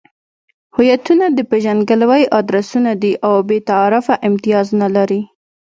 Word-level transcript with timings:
هویتونه 0.75 1.25
د 1.37 1.39
پېژندګلوۍ 1.49 2.23
ادرسونه 2.39 2.91
دي 3.01 3.13
او 3.27 3.33
بې 3.47 3.57
تعارفه 3.69 4.13
امتیاز 4.27 4.67
نلري. 4.81 5.21